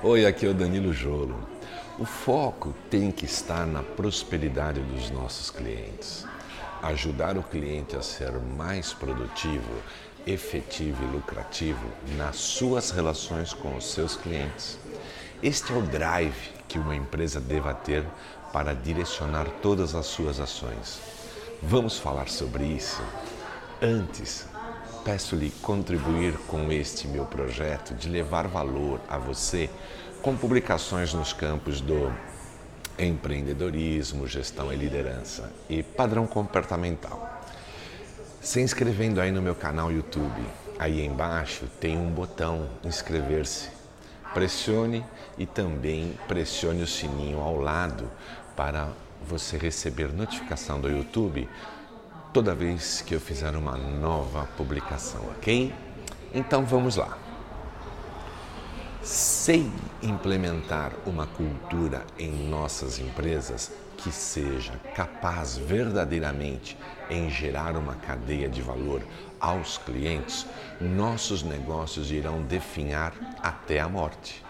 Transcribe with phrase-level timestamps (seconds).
[0.00, 1.36] Oi, aqui é o Danilo Jolo.
[1.98, 6.24] O foco tem que estar na prosperidade dos nossos clientes.
[6.80, 9.82] Ajudar o cliente a ser mais produtivo,
[10.24, 11.84] efetivo e lucrativo
[12.16, 14.78] nas suas relações com os seus clientes.
[15.42, 18.04] Este é o drive que uma empresa deva ter
[18.52, 21.00] para direcionar todas as suas ações.
[21.60, 23.02] Vamos falar sobre isso?
[23.82, 24.46] Antes,
[25.04, 29.70] peço-lhe contribuir com este meu projeto de levar valor a você
[30.22, 32.12] com publicações nos campos do
[32.98, 37.40] empreendedorismo, gestão e liderança e padrão comportamental.
[38.40, 40.42] Se inscrevendo aí no meu canal YouTube,
[40.78, 43.68] aí embaixo tem um botão inscrever-se.
[44.34, 45.04] Pressione
[45.38, 48.10] e também pressione o sininho ao lado
[48.54, 48.88] para
[49.26, 51.48] você receber notificação do YouTube
[52.32, 55.72] toda vez que eu fizer uma nova publicação, ok?
[56.34, 57.16] Então vamos lá.
[59.02, 59.70] Sei
[60.02, 66.76] implementar uma cultura em nossas empresas que seja capaz verdadeiramente
[67.10, 69.02] em gerar uma cadeia de valor
[69.40, 70.46] aos clientes,
[70.80, 74.44] nossos negócios irão definhar até a morte.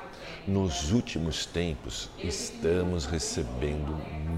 [0.48, 3.92] Nos últimos tempos, estamos recebendo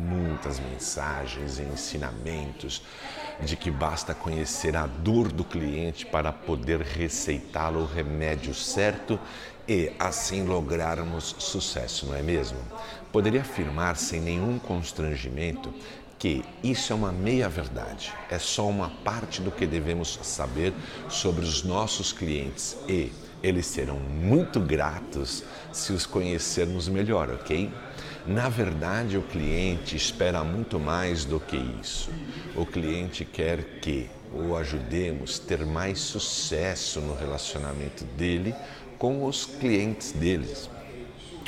[0.08, 2.82] muitas mensagens e ensinamentos
[3.40, 9.20] de que basta conhecer a dor do cliente para poder receitá-lo o remédio certo
[9.68, 12.58] e assim lograrmos sucesso, não é mesmo?
[13.12, 15.72] Poderia afirmar sem nenhum constrangimento
[16.18, 20.74] que isso é uma meia-verdade, é só uma parte do que devemos saber
[21.08, 27.70] sobre os nossos clientes e eles serão muito gratos se os conhecermos melhor, ok?
[28.26, 32.10] Na verdade, o cliente espera muito mais do que isso.
[32.54, 38.54] O cliente quer que o ajudemos ter mais sucesso no relacionamento dele
[38.98, 40.68] com os clientes deles.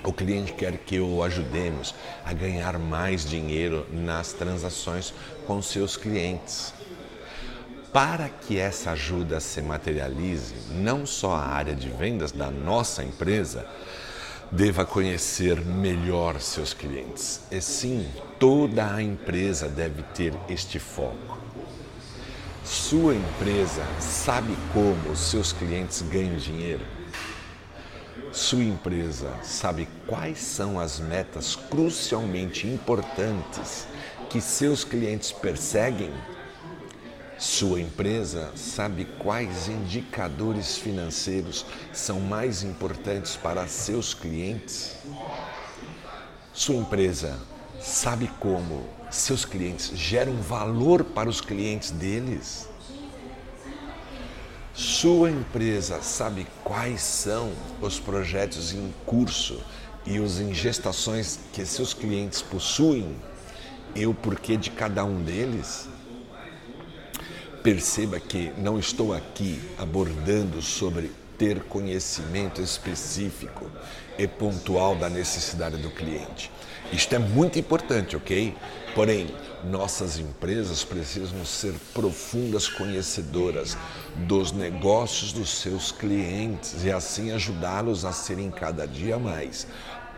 [0.02, 5.14] O cliente quer que o ajudemos a ganhar mais dinheiro nas transações
[5.46, 6.74] com seus clientes.
[7.92, 13.66] Para que essa ajuda se materialize, não só a área de vendas da nossa empresa
[14.50, 18.08] deva conhecer melhor seus clientes, e sim
[18.38, 21.38] toda a empresa deve ter este foco.
[22.64, 26.86] Sua empresa sabe como os seus clientes ganham dinheiro?
[28.32, 33.86] Sua empresa sabe quais são as metas crucialmente importantes
[34.30, 36.10] que seus clientes perseguem?
[37.42, 44.94] Sua empresa sabe quais indicadores financeiros são mais importantes para seus clientes?
[46.54, 47.36] Sua empresa
[47.80, 52.68] sabe como seus clientes geram valor para os clientes deles?
[54.72, 59.60] Sua empresa sabe quais são os projetos em curso
[60.06, 63.16] e os em gestações que seus clientes possuem
[63.96, 65.88] e o porquê de cada um deles?
[67.62, 73.70] Perceba que não estou aqui abordando sobre ter conhecimento específico
[74.18, 76.50] e pontual da necessidade do cliente.
[76.92, 78.52] Isto é muito importante, ok?
[78.96, 79.28] Porém,
[79.64, 83.76] nossas empresas precisam ser profundas conhecedoras
[84.26, 89.68] dos negócios dos seus clientes e assim ajudá-los a serem cada dia mais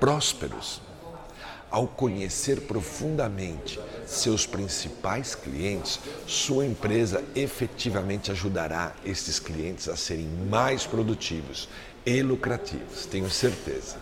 [0.00, 0.80] prósperos.
[1.70, 10.86] Ao conhecer profundamente seus principais clientes, sua empresa efetivamente ajudará esses clientes a serem mais
[10.86, 11.68] produtivos
[12.06, 13.96] e lucrativos, tenho certeza.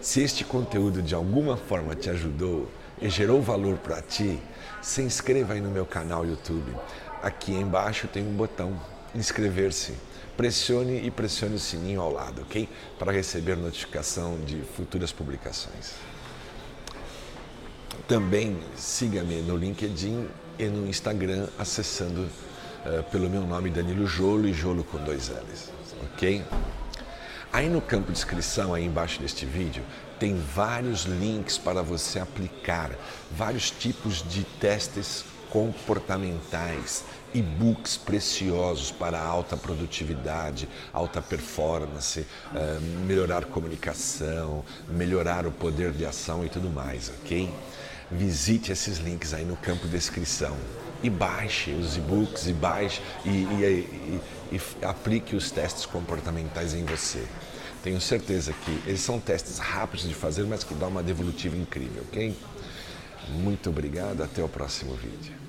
[0.00, 2.70] Se este conteúdo de alguma forma te ajudou
[3.00, 4.40] e gerou valor para ti,
[4.80, 6.72] se inscreva aí no meu canal YouTube.
[7.22, 8.80] Aqui embaixo tem um botão
[9.14, 9.92] inscrever-se.
[10.36, 12.68] Pressione e pressione o sininho ao lado, ok?
[12.96, 15.94] Para receber notificação de futuras publicações.
[18.08, 20.26] Também siga-me no LinkedIn
[20.58, 25.70] e no Instagram acessando uh, pelo meu nome Danilo Jolo e Jolo com dois L's,
[26.02, 26.42] ok?
[27.52, 29.84] Aí no campo de inscrição, aí embaixo deste vídeo,
[30.18, 32.92] tem vários links para você aplicar
[33.30, 44.64] vários tipos de testes comportamentais, e-books preciosos para alta produtividade, alta performance, uh, melhorar comunicação,
[44.88, 47.52] melhorar o poder de ação e tudo mais, ok?
[48.10, 50.56] Visite esses links aí no campo de descrição
[51.02, 54.20] e baixe os e-books e baixe e, e,
[54.52, 57.24] e, e, aplique os testes comportamentais em você.
[57.82, 62.02] Tenho certeza que eles são testes rápidos de fazer, mas que dá uma devolutiva incrível,
[62.08, 62.36] ok?
[63.28, 65.47] Muito obrigado, até o próximo vídeo.